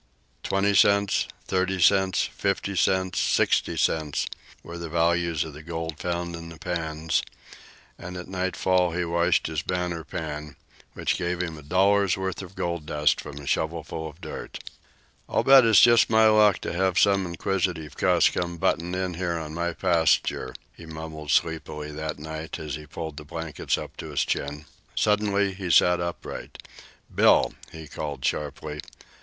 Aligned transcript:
Twenty 0.41 0.73
cents, 0.73 1.27
thirty 1.45 1.79
cents, 1.79 2.23
fifty 2.35 2.75
cents, 2.75 3.19
sixty 3.19 3.77
cents, 3.77 4.25
were 4.63 4.79
the 4.79 4.89
values 4.89 5.43
of 5.43 5.53
the 5.53 5.61
gold 5.61 5.99
found 5.99 6.35
in 6.35 6.49
the 6.49 6.57
pans, 6.57 7.21
and 7.99 8.17
at 8.17 8.27
nightfall 8.27 8.93
he 8.93 9.05
washed 9.05 9.45
his 9.45 9.61
banner 9.61 10.03
pan, 10.03 10.55
which 10.93 11.17
gave 11.19 11.39
him 11.39 11.55
a 11.55 11.61
dollar's 11.61 12.17
worth 12.17 12.41
of 12.41 12.55
gold 12.55 12.87
dust 12.87 13.21
from 13.21 13.37
a 13.37 13.45
shovelful 13.45 14.09
of 14.09 14.19
dirt. 14.21 14.57
"I'll 15.29 15.43
just 15.43 15.85
bet 15.85 15.93
it's 15.93 16.09
my 16.09 16.25
luck 16.25 16.57
to 16.61 16.73
have 16.73 16.97
some 16.97 17.27
inquisitive 17.27 17.93
one 18.01 18.21
come 18.21 18.57
buttin' 18.57 18.95
in 18.95 19.13
here 19.13 19.37
on 19.37 19.53
my 19.53 19.71
pasture," 19.71 20.55
he 20.73 20.87
mumbled 20.87 21.29
sleepily 21.29 21.91
that 21.91 22.17
night 22.17 22.57
as 22.57 22.73
he 22.73 22.87
pulled 22.87 23.17
the 23.17 23.23
blankets 23.23 23.77
up 23.77 23.95
to 23.97 24.09
his 24.09 24.25
chin. 24.25 24.65
Suddenly 24.95 25.53
he 25.53 25.69
sat 25.69 25.99
upright. 26.01 26.57
"Bill!" 27.13 27.53
he 27.71 27.87
called 27.87 28.25
sharply. 28.25 28.81